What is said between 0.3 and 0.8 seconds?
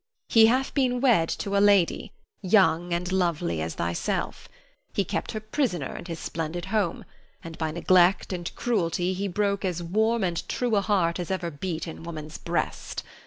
hath